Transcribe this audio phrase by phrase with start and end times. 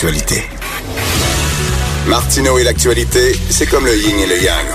[0.00, 0.42] Actualité.
[2.06, 4.66] Martineau et l'actualité, c'est comme le yin et le yang.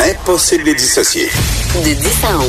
[0.00, 1.28] Impossible de les dissocier.
[1.82, 2.46] De 10 à 11.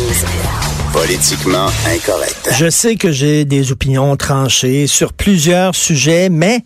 [0.91, 2.49] Politiquement incorrect.
[2.57, 6.65] Je sais que j'ai des opinions tranchées sur plusieurs sujets, mais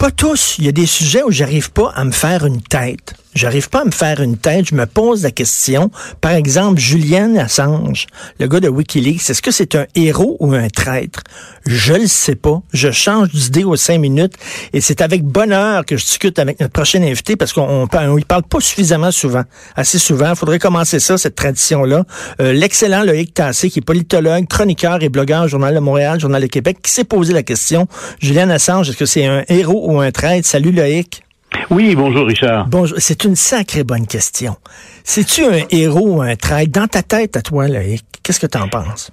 [0.00, 0.56] pas tous.
[0.58, 3.12] Il y a des sujets où j'arrive pas à me faire une tête.
[3.34, 4.66] J'arrive pas à me faire une tête.
[4.70, 5.90] Je me pose la question.
[6.20, 8.06] Par exemple, Julian Assange,
[8.40, 11.22] le gars de WikiLeaks, est-ce que c'est un héros ou un traître?
[11.64, 12.60] Je le sais pas.
[12.72, 14.32] Je change d'idée aux cinq minutes
[14.72, 18.42] et c'est avec bonheur que je discute avec notre prochain invité parce qu'on ne parle
[18.42, 19.44] pas suffisamment souvent.
[19.76, 20.30] Assez souvent.
[20.30, 22.04] Il faudrait commencer ça, cette tradition-là.
[22.40, 26.48] Euh, L'excellent Loïc Tassé, qui est politologue, chroniqueur et blogueur Journal de Montréal, Journal de
[26.48, 27.86] Québec, qui s'est posé la question.
[28.18, 30.46] Julian Assange, est-ce que c'est un héros ou un traître?
[30.46, 31.22] Salut Loïc.
[31.70, 32.66] Oui, bonjour Richard.
[32.68, 32.96] Bonjour.
[33.00, 34.56] C'est une sacrée bonne question.
[35.04, 36.72] C'est-tu un héros ou un traître?
[36.72, 39.10] Dans ta tête, à toi, Loïc, qu'est-ce que tu en penses?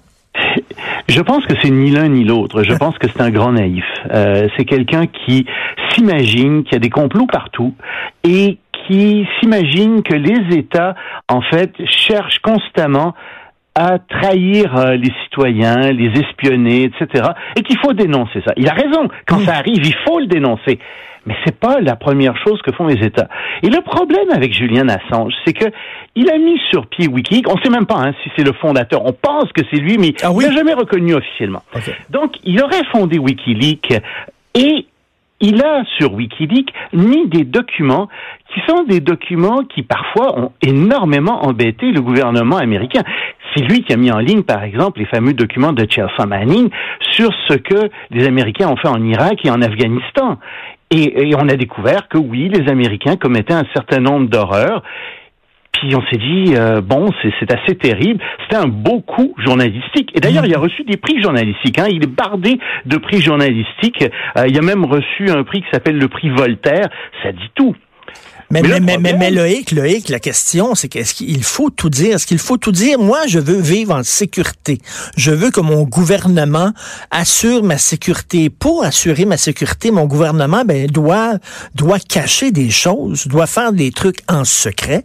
[1.07, 2.63] Je pense que c'est ni l'un ni l'autre.
[2.63, 3.85] Je pense que c'est un grand naïf.
[4.13, 5.45] Euh, c'est quelqu'un qui
[5.91, 7.73] s'imagine qu'il y a des complots partout
[8.23, 10.95] et qui s'imagine que les États,
[11.29, 13.15] en fait, cherchent constamment
[13.79, 17.29] à trahir euh, les citoyens, les espionner, etc.
[17.55, 18.53] Et qu'il faut dénoncer ça.
[18.57, 19.07] Il a raison.
[19.27, 20.79] Quand ça arrive, il faut le dénoncer.
[21.27, 23.27] Mais c'est pas la première chose que font les États.
[23.61, 25.65] Et le problème avec Julian Assange, c'est que
[26.15, 27.49] il a mis sur pied WikiLeaks.
[27.51, 29.05] On sait même pas hein, si c'est le fondateur.
[29.05, 30.45] On pense que c'est lui, mais Ah oui?
[30.45, 31.61] il n'a jamais reconnu officiellement.
[32.09, 34.01] Donc, il aurait fondé WikiLeaks
[34.55, 34.85] et
[35.39, 38.07] il a sur Wikileaks mis des documents
[38.53, 43.03] qui sont des documents qui parfois ont énormément embêté le gouvernement américain.
[43.55, 46.69] C'est lui qui a mis en ligne, par exemple, les fameux documents de Chelsea Manning
[47.11, 50.37] sur ce que les Américains ont fait en Irak et en Afghanistan.
[50.89, 54.81] Et, et on a découvert que oui, les Américains commettaient un certain nombre d'horreurs.
[55.79, 58.19] Puis on s'est dit, euh, bon, c'est assez terrible.
[58.43, 60.11] C'était un beau coup journalistique.
[60.15, 61.77] Et d'ailleurs, il a reçu des prix journalistiques.
[61.79, 61.87] Hein.
[61.89, 64.03] Il est bardé de prix journalistiques.
[64.37, 66.89] Euh, il a même reçu un prix qui s'appelle le prix Voltaire.
[67.23, 67.75] Ça dit tout.
[68.49, 72.15] Mais, Mais mais, mais, mais Loïc, Loïc, la question, c'est qu'est-ce qu'il faut tout dire?
[72.15, 72.97] Est-ce qu'il faut tout dire?
[72.97, 74.77] Moi, je veux vivre en sécurité.
[75.17, 76.71] Je veux que mon gouvernement
[77.11, 78.49] assure ma sécurité.
[78.49, 81.33] Pour assurer ma sécurité, mon gouvernement ben, doit,
[81.75, 85.03] doit cacher des choses, doit faire des trucs en secret.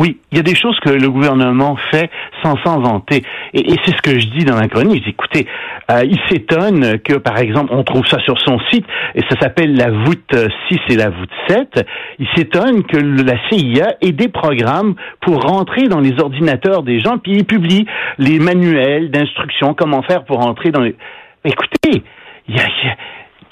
[0.00, 2.08] Oui, il y a des choses que le gouvernement fait
[2.42, 3.22] sans s'en vanter.
[3.52, 5.00] Et, et c'est ce que je dis dans ma chronique.
[5.00, 5.46] Je dis, écoutez,
[5.90, 9.74] euh, il s'étonne que, par exemple, on trouve ça sur son site, et ça s'appelle
[9.76, 10.34] la voûte
[10.70, 11.86] 6 et la voûte 7.
[12.18, 17.18] Il s'étonne que la CIA ait des programmes pour rentrer dans les ordinateurs des gens,
[17.18, 17.84] puis il publie
[18.16, 20.96] les manuels d'instruction, comment faire pour rentrer dans les...
[21.44, 22.02] Écoutez,
[22.48, 22.96] il y a- il y a-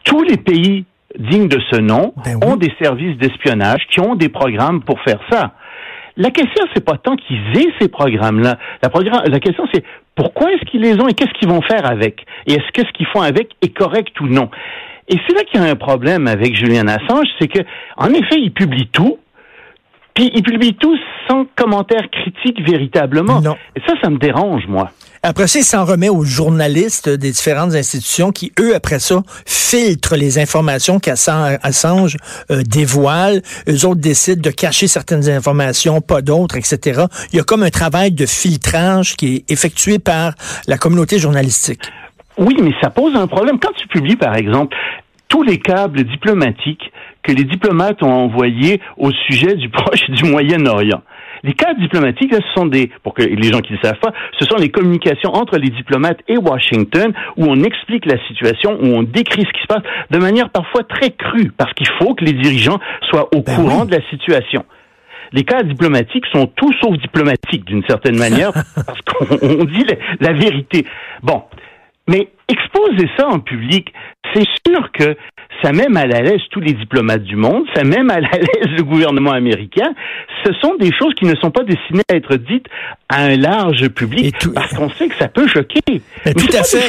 [0.05, 0.87] tous les pays
[1.19, 2.49] dignes de ce nom Ben oui.
[2.53, 5.53] ont des services d'espionnage qui ont des programmes pour faire ça.
[6.19, 8.59] La question, c'est pas tant qu'ils aient ces programmes-là.
[8.83, 9.85] La, programme, la question, c'est
[10.17, 12.27] pourquoi est-ce qu'ils les ont et qu'est-ce qu'ils vont faire avec?
[12.47, 14.51] Et est-ce que ce qu'ils font avec est correct ou non?
[15.07, 17.61] Et c'est là qu'il y a un problème avec Julian Assange, c'est que,
[17.97, 19.19] en effet, il publie tout,
[20.13, 23.41] puis il publie tout sans commentaire critique véritablement.
[23.41, 23.57] Non.
[23.77, 24.91] Et ça, ça me dérange, moi.
[25.23, 30.17] Après ça, il s'en remet aux journalistes des différentes institutions qui, eux, après ça, filtrent
[30.17, 32.17] les informations qu'Assange
[32.51, 33.43] euh, dévoile.
[33.69, 37.05] Eux autres décident de cacher certaines informations, pas d'autres, etc.
[37.33, 40.35] Il y a comme un travail de filtrage qui est effectué par
[40.67, 41.91] la communauté journalistique.
[42.39, 43.59] Oui, mais ça pose un problème.
[43.59, 44.77] Quand tu publies, par exemple,
[45.29, 46.93] tous les câbles diplomatiques
[47.23, 51.03] que les diplomates ont envoyés au sujet du Proche et du Moyen-Orient.
[51.43, 54.01] Les câbles diplomatiques, là, ce sont des, pour que les gens qui ne le savent
[54.01, 58.79] pas, ce sont les communications entre les diplomates et Washington où on explique la situation,
[58.81, 62.15] où on décrit ce qui se passe de manière parfois très crue, parce qu'il faut
[62.15, 62.79] que les dirigeants
[63.11, 63.89] soient au Ben courant oui.
[63.89, 64.65] de la situation.
[65.33, 68.53] Les cas diplomatiques sont tout sauf diplomatiques d'une certaine manière
[68.87, 70.87] parce qu'on on dit la, la vérité.
[71.23, 71.43] Bon,
[72.09, 73.93] mais exposer ça en public,
[74.35, 75.17] c'est sûr que
[75.63, 78.77] ça met mal à l'aise tous les diplomates du monde, ça met mal à l'aise
[78.77, 79.93] le gouvernement américain.
[80.45, 82.67] Ce sont des choses qui ne sont pas destinées à être dites
[83.09, 85.81] à un large public Et tout- parce qu'on sait que ça peut choquer.
[85.89, 86.87] Mais Mais tout à fait.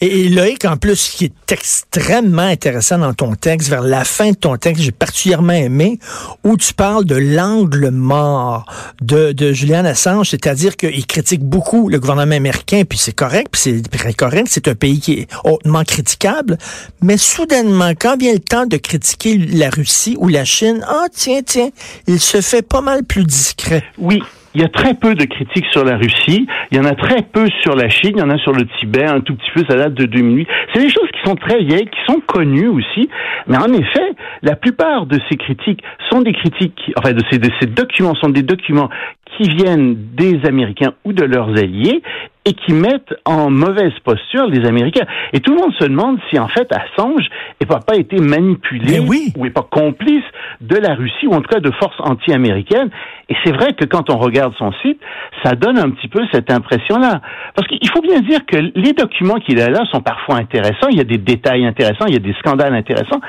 [0.00, 3.82] Et, et, et Loïc, en plus, ce qui est extrêmement intéressant dans ton texte, vers
[3.82, 5.98] la fin de ton texte, j'ai particulièrement aimé,
[6.44, 8.66] où tu parles de l'angle mort
[9.00, 13.60] de, de Julian Assange, c'est-à-dire qu'il critique beaucoup le gouvernement américain, puis c'est correct, puis
[13.62, 16.58] c'est correct, c'est un pays qui est hautement critiquable,
[17.02, 21.40] mais soudainement, quand vient le temps de critiquer la Russie ou la Chine, ah tiens,
[21.44, 21.70] tiens,
[22.06, 23.82] il se fait pas mal plus discret.
[23.98, 24.22] Oui,
[24.54, 27.22] il y a très peu de critiques sur la Russie, il y en a très
[27.22, 29.64] peu sur la Chine, il y en a sur le Tibet, un tout petit peu,
[29.68, 30.48] ça date de 2008.
[30.74, 33.08] C'est des choses qui sont très vieilles, qui sont connues aussi,
[33.46, 34.12] mais en effet,
[34.42, 38.90] la plupart de ces critiques sont des critiques, enfin de ces documents sont des documents
[39.36, 42.02] qui viennent des Américains ou de leurs alliés
[42.46, 45.06] et qui mettent en mauvaise posture les Américains.
[45.32, 47.26] Et tout le monde se demande si en fait Assange
[47.60, 50.24] n'a pas été manipulé ou n'est pas complice
[50.60, 52.90] de la Russie ou en tout cas de forces anti-américaines.
[53.28, 55.00] Et c'est vrai que quand on regarde son site,
[55.44, 57.20] ça donne un petit peu cette impression-là.
[57.54, 60.96] Parce qu'il faut bien dire que les documents qu'il a là sont parfois intéressants, il
[60.96, 63.20] y a des détails intéressants, il y a des scandales intéressants,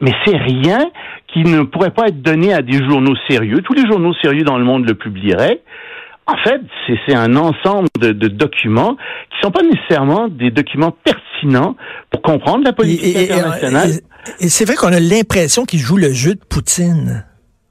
[0.00, 0.90] mais c'est rien
[1.28, 3.60] qui ne pourrait pas être donné à des journaux sérieux.
[3.62, 5.60] Tous les journaux sérieux dans le monde le publieraient.
[6.28, 6.60] En fait,
[7.06, 8.96] c'est un ensemble de, documents
[9.30, 11.74] qui sont pas nécessairement des documents pertinents
[12.10, 13.90] pour comprendre la politique internationale.
[14.38, 17.24] et c'est vrai qu'on a l'impression qu'il joue le jeu de Poutine.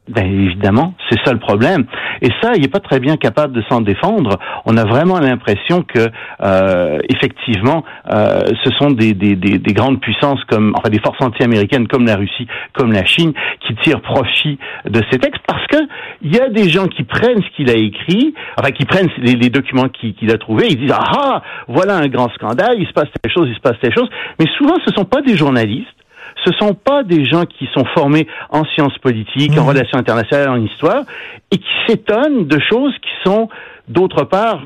[0.07, 1.85] Ben évidemment, c'est ça le problème.
[2.21, 4.39] Et ça, il n'est pas très bien capable de s'en défendre.
[4.65, 6.07] On a vraiment l'impression que,
[6.43, 7.83] euh, effectivement,
[8.13, 12.05] euh, ce sont des, des, des, des, grandes puissances comme, enfin, des forces anti-américaines comme
[12.05, 13.33] la Russie, comme la Chine,
[13.67, 15.77] qui tirent profit de ces textes parce que
[16.21, 19.33] il y a des gens qui prennent ce qu'il a écrit, enfin, qui prennent les,
[19.33, 22.93] les documents qu'il a trouvés, ils disent ah, ah voilà un grand scandale, il se
[22.93, 24.09] passe telle chose, il se passe telle chose.
[24.39, 25.96] Mais souvent, ce sont pas des journalistes
[26.45, 29.67] ce sont pas des gens qui sont formés en sciences politiques, en mmh.
[29.67, 31.03] relations internationales, en histoire,
[31.51, 33.49] et qui s'étonnent de choses qui sont,
[33.87, 34.63] d'autre part,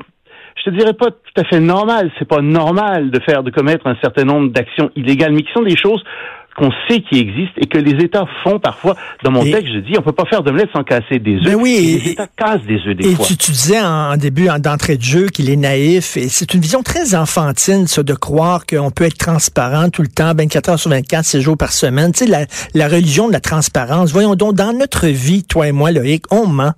[0.56, 2.10] je te dirais pas tout à fait normales.
[2.18, 5.62] C'est pas normal de faire, de commettre un certain nombre d'actions illégales, mais qui sont
[5.62, 6.02] des choses
[6.56, 8.96] qu'on sait qui existent et que les États font parfois.
[9.24, 11.44] Dans mon texte, je dis, on peut pas faire d'omelette sans casser des œufs.
[11.44, 13.24] Ben oui, les États cassent des œufs des et fois.
[13.26, 16.16] Tu, tu disais en, début, d'entrée de jeu, qu'il est naïf.
[16.16, 20.08] Et c'est une vision très enfantine, ça, de croire qu'on peut être transparent tout le
[20.08, 22.12] temps, 24 heures sur 24, 6 jours par semaine.
[22.12, 22.44] Tu sais, la,
[22.74, 24.12] la religion de la transparence.
[24.12, 26.72] Voyons donc, dans notre vie, toi et moi, Loïc, on ment.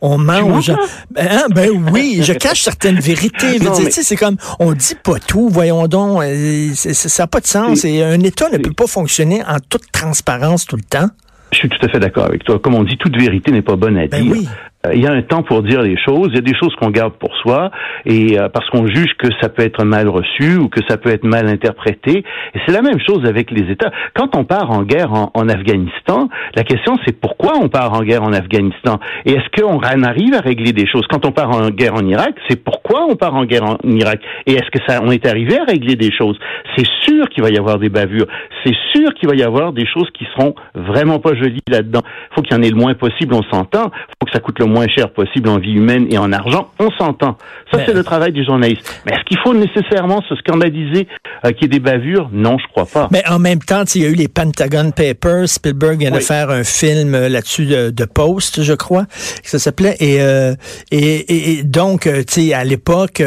[0.00, 0.78] On ment aux gens.
[1.10, 3.58] Ben, hein, ben oui, je cache certaines vérités.
[3.58, 3.90] Non, mais...
[3.90, 5.48] C'est comme, on dit pas tout.
[5.48, 7.84] Voyons donc, euh, ça n'a pas de sens.
[7.84, 11.08] Et un État ne peut pas fonctionner en toute transparence tout le temps?
[11.52, 12.58] Je suis tout à fait d'accord avec toi.
[12.58, 14.32] Comme on dit, toute vérité n'est pas bonne à ben dire.
[14.32, 14.48] Oui.
[14.84, 16.28] Euh, il y a un temps pour dire les choses.
[16.30, 17.70] Il y a des choses qu'on garde pour soi
[18.04, 21.10] et euh, parce qu'on juge que ça peut être mal reçu ou que ça peut
[21.10, 22.24] être mal interprété.
[22.54, 23.90] Et c'est la même chose avec les États.
[24.14, 28.22] Quand on part en guerre en, Afghanistan, la question c'est pourquoi on part en guerre
[28.22, 28.98] en Afghanistan?
[29.24, 31.06] Et est-ce qu'on arrive à régler des choses?
[31.08, 34.20] Quand on part en guerre en Irak, c'est pourquoi on part en guerre en Irak?
[34.46, 36.38] Et est-ce que ça on est arrivé à régler des choses?
[36.76, 38.26] C'est sûr qu'il va y avoir des bavures.
[38.64, 42.02] C'est sûr qu'il va y avoir des choses qui seront vraiment pas jolies là-dedans.
[42.34, 43.90] Faut qu'il y en ait le moins possible, on s'entend.
[44.18, 46.68] Faut que ça coûte le moins moins cher possible en vie humaine et en argent,
[46.78, 47.38] on s'entend.
[47.72, 49.02] Ça, c'est le travail du journaliste.
[49.06, 51.08] Mais est-ce qu'il faut nécessairement se scandaliser
[51.44, 52.28] euh, qu'il y ait des bavures?
[52.32, 53.08] Non, je crois pas.
[53.10, 55.48] Mais en même temps, il y a eu les Pentagon Papers.
[55.48, 59.06] Spielberg vient de faire un film euh, là-dessus de, de, Post, je crois,
[59.42, 59.96] que ça s'appelait.
[60.00, 60.54] Et, euh,
[60.90, 63.22] et, et, donc, euh, tu sais, à l'époque,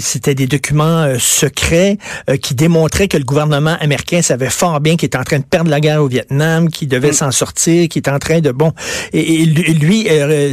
[0.00, 1.98] c'était des documents secrets
[2.40, 5.70] qui démontraient que le gouvernement américain savait fort bien qu'il était en train de perdre
[5.70, 7.14] la guerre au Vietnam, qu'il devait mm.
[7.14, 8.52] s'en sortir, qu'il était en train de...
[8.52, 8.72] Bon,
[9.12, 10.06] et, et lui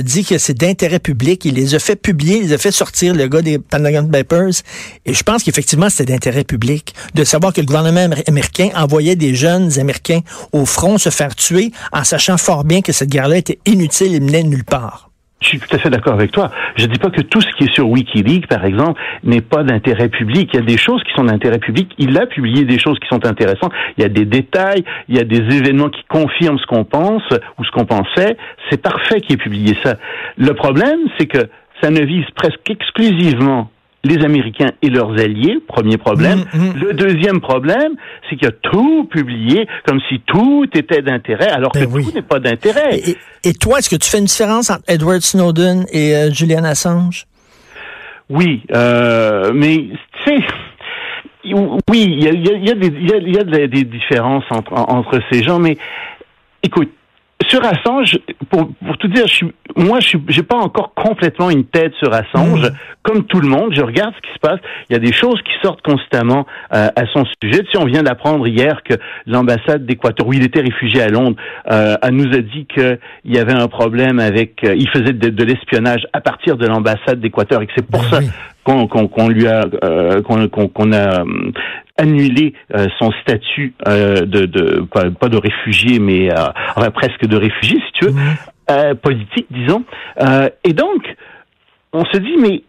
[0.03, 1.45] dit que c'est d'intérêt public.
[1.45, 4.61] Il les a fait publier, il les a fait sortir, le gars des Pentagon Papers.
[5.05, 9.35] Et je pense qu'effectivement, c'était d'intérêt public de savoir que le gouvernement américain envoyait des
[9.35, 10.21] jeunes Américains
[10.51, 14.19] au front se faire tuer en sachant fort bien que cette guerre-là était inutile et
[14.19, 15.08] menait nulle part.
[15.41, 16.51] Je suis tout à fait d'accord avec toi.
[16.75, 19.63] Je ne dis pas que tout ce qui est sur Wikileaks, par exemple, n'est pas
[19.63, 20.49] d'intérêt public.
[20.53, 21.91] Il y a des choses qui sont d'intérêt public.
[21.97, 23.71] Il a publié des choses qui sont intéressantes.
[23.97, 27.23] Il y a des détails, il y a des événements qui confirment ce qu'on pense
[27.57, 28.37] ou ce qu'on pensait.
[28.69, 29.95] C'est parfait qu'il ait publié ça.
[30.37, 31.49] Le problème, c'est que
[31.81, 33.71] ça ne vise presque exclusivement
[34.03, 36.45] les Américains et leurs alliés, premier problème.
[36.53, 36.73] Mm, mm.
[36.79, 37.93] Le deuxième problème,
[38.29, 42.21] c'est qu'il a tout publié comme si tout était d'intérêt, alors que ben tout n'est
[42.21, 43.01] pas d'intérêt.
[43.43, 47.25] Et, toi, est-ce que tu fais une différence entre Edward Snowden et euh, Julian Assange?
[48.29, 49.87] Oui, euh, mais
[50.23, 50.45] tu sais,
[51.89, 55.59] oui, il y a, y a, des, y a des différences entre, entre ces gens,
[55.59, 55.77] mais
[56.63, 56.91] écoute,
[57.49, 61.65] sur Assange, pour, pour tout dire, je suis, moi, je n'ai pas encore complètement une
[61.65, 62.69] tête sur Assange.
[62.69, 62.73] Mm.
[63.01, 64.59] Comme tout le monde, je regarde ce qui se passe.
[64.89, 67.63] Il y a des choses qui sortent constamment euh, à son sujet.
[67.63, 68.93] Tu sais, on vient d'apprendre hier que
[69.25, 71.37] l'ambassade d'Équateur, où il était réfugié à Londres,
[71.71, 74.63] euh, nous a dit qu'il y avait un problème avec...
[74.63, 78.09] Euh, il faisait de, l'espionnage à partir de l'ambassade d'Équateur et que c'est pour ben
[78.09, 78.19] ça
[78.65, 81.23] qu'on lui a euh, qu'on a
[81.99, 86.29] euh, annulé euh, son statut de, de pas, de réfugié mais
[86.93, 89.83] presque de réfugié si tu veux politique disons
[90.63, 91.03] et donc
[91.93, 92.63] on se dit mais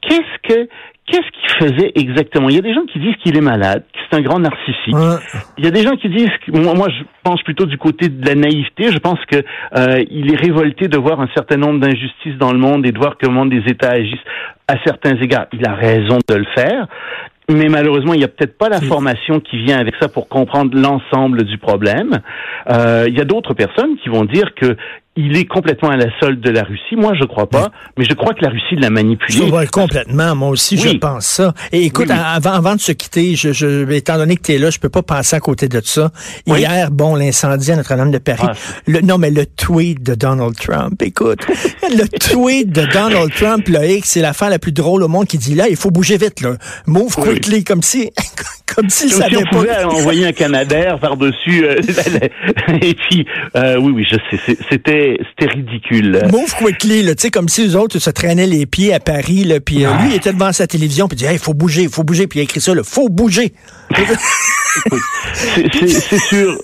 [0.00, 0.68] qu'est-ce que
[1.06, 2.48] qu'est-ce qu'il faisait exactement?
[2.48, 4.94] Il y a des gens qui disent qu'il est malade, que c'est un grand narcissique.
[4.94, 5.16] Ouais.
[5.58, 8.08] Il y a des gens qui disent, que, moi, moi, je pense plutôt du côté
[8.08, 8.90] de la naïveté.
[8.90, 12.58] Je pense que euh, il est révolté de voir un certain nombre d'injustices dans le
[12.58, 14.18] monde et de voir comment des États agissent
[14.68, 15.46] à certains égards.
[15.52, 16.86] Il a raison de le faire.
[17.50, 20.76] Mais malheureusement, il n'y a peut-être pas la formation qui vient avec ça pour comprendre
[20.78, 22.20] l'ensemble du problème.
[22.70, 24.76] Euh, il y a d'autres personnes qui vont dire que
[25.16, 26.96] il est complètement à la solde de la Russie.
[26.96, 29.32] Moi, je crois pas, mais je crois que la Russie l'a manipulé.
[29.38, 30.98] Je vois complètement, moi aussi, je Oui.
[30.98, 31.54] pense ça.
[31.72, 32.20] Et écoute, Oui, oui.
[32.24, 34.88] Avant, avant de se quitter, je, je, étant donné que tu es là, je peux
[34.88, 36.10] pas passer à côté de ça.
[36.48, 36.60] Oui.
[36.60, 38.40] Hier, bon, l'incendie à Notre-Dame de Paris.
[38.42, 38.52] Ah.
[38.86, 41.46] Le, non, mais le tweet de Donald Trump, écoute,
[41.82, 45.54] le tweet de Donald Trump, là, c'est l'affaire la plus drôle au monde qui dit
[45.54, 46.54] là, il faut bouger vite, là.
[46.86, 47.34] Move Oui.
[47.34, 48.10] quickly, comme si,
[48.74, 49.48] comme s'il si savait on pas.
[49.50, 51.64] pouvait envoyer un Canadair par-dessus.
[51.66, 51.76] euh,
[52.82, 54.58] et puis, euh, oui, oui, je sais, c'est-
[55.04, 56.22] c'était, c'était ridicule.
[56.30, 59.44] Move quickly, là, tu sais, comme si eux autres se traînaient les pieds à Paris,
[59.44, 61.82] là, puis euh, lui, il était devant sa télévision, puis il dit, hey, faut bouger,
[61.82, 63.52] il faut bouger, puis il a écrit ça, là, faut bouger.
[65.34, 66.58] C'est sûr.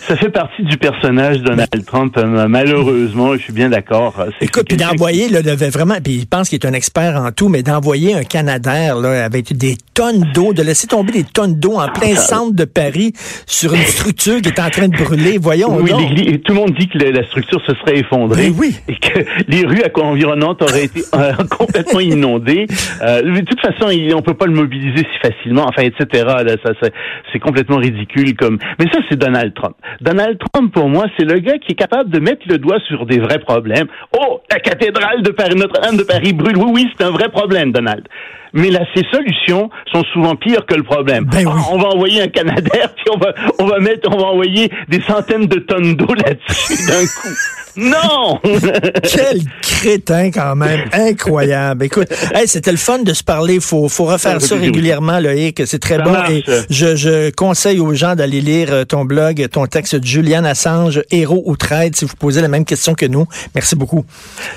[0.00, 4.14] Ça fait partie du personnage de Donald Trump, euh, malheureusement, je suis bien d'accord.
[4.38, 7.30] C'est Écoute, puis d'envoyer, là, devait vraiment, puis il pense qu'il est un expert en
[7.32, 11.54] tout, mais d'envoyer un Canadair, là, avec des tonnes d'eau, de laisser tomber des tonnes
[11.58, 13.12] d'eau en plein centre de Paris
[13.46, 16.00] sur une structure qui est en train de brûler, voyons Oui, donc.
[16.00, 18.74] l'église- tout le monde dit que la, la structure se serait effondrée oui.
[18.88, 22.66] et que les rues à- environnantes auraient été euh, complètement inondées.
[23.02, 26.24] Euh, mais de toute façon, il, on peut pas le mobiliser si facilement, enfin, etc.
[26.26, 26.88] Là, ça, ça-
[27.32, 28.34] c'est complètement ridicule.
[28.36, 29.74] Comme, mais ça, c'est Donald Trump.
[30.00, 33.06] Donald Trump, pour moi, c'est le gars qui est capable de mettre le doigt sur
[33.06, 33.86] des vrais problèmes.
[34.18, 36.56] Oh, la cathédrale de Paris, Notre-Dame de Paris brûle.
[36.56, 38.06] Oui, oui, c'est un vrai problème, Donald.
[38.54, 41.24] Mais là, ces solutions sont souvent pires que le problème.
[41.24, 41.52] Ben oui.
[41.54, 44.70] Ah, on va envoyer un Canadair, puis on va, on va mettre, on va envoyer
[44.88, 47.34] des centaines de tonnes d'eau là-dessus d'un coup.
[47.76, 48.40] Non!
[49.02, 51.84] Quel crétin quand même, incroyable.
[51.84, 53.58] Écoute, hey, c'était le fun de se parler.
[53.58, 55.60] Faut, faut refaire ça régulièrement, Loïc.
[55.66, 56.12] C'est très Ça bon.
[56.12, 56.30] marche.
[56.30, 60.44] Et je, je conseille aux gens d'aller lire euh, ton blog, ton texte de Julian
[60.44, 63.26] Assange, héros ou traite, si vous posez la même question que nous.
[63.56, 64.04] Merci beaucoup.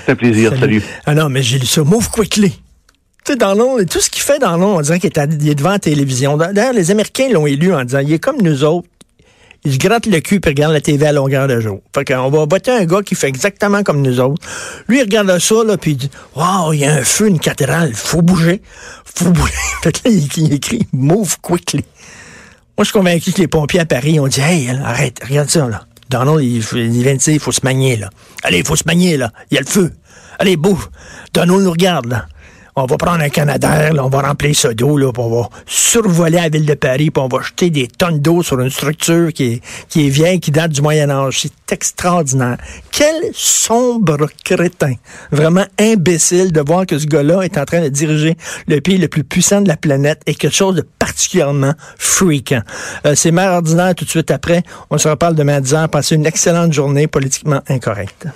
[0.06, 0.82] C'est un plaisir, salut.
[1.04, 1.82] Ah non, mais j'ai lu ça.
[1.82, 2.60] Move quickly.
[3.36, 6.36] Dans l'ombre, tout ce qu'il fait dans l'ombre, on dirait qu'il est, devant la télévision.
[6.36, 8.88] D'ailleurs, les Américains l'ont élu en disant, il est comme nous autres.
[9.64, 11.80] Il se gratte le cul puis regarde la TV à longueur de jour.
[11.94, 14.40] Fait qu'on va voter un gars qui fait exactement comme nous autres.
[14.86, 17.40] Lui, il regarde ça, là, puis il dit, wow, il y a un feu, une
[17.40, 18.62] cathédrale, faut bouger.
[19.04, 19.52] Faut bouger.
[20.06, 21.84] Il écrit, move quickly.
[22.76, 25.68] Moi, je suis convaincu que les pompiers à Paris ont dit, hey, arrête, regarde ça,
[25.68, 25.84] là.
[26.08, 28.08] Donald, il, il vient de dire, il faut se manier, là.
[28.44, 29.32] Allez, il faut se manier, là.
[29.50, 29.92] Il y a le feu.
[30.38, 30.88] Allez, bouge.
[31.34, 32.26] Donald nous regarde, là.
[32.80, 35.48] On va prendre un Canadair, là, on va remplir ça d'eau, là, puis on va
[35.66, 39.32] survoler la ville de Paris, puis on va jeter des tonnes d'eau sur une structure
[39.32, 41.40] qui est, qui est vieille, qui date du Moyen Âge.
[41.40, 42.56] C'est extraordinaire.
[42.92, 44.94] Quel sombre crétin.
[45.32, 48.36] Vraiment imbécile de voir que ce gars-là est en train de diriger
[48.68, 52.62] le pays le plus puissant de la planète et quelque chose de particulièrement freakant.
[53.06, 54.62] Euh, C'est mère ordinaire tout de suite après.
[54.90, 55.88] On se reparle demain à 10 heures.
[55.88, 58.28] Passez une excellente journée politiquement incorrecte.